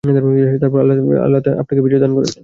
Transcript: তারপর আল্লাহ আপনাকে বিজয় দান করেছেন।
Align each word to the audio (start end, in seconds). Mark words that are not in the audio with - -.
তারপর 0.61 0.79
আল্লাহ 1.25 1.39
আপনাকে 1.61 1.81
বিজয় 1.85 2.01
দান 2.03 2.11
করেছেন। 2.15 2.39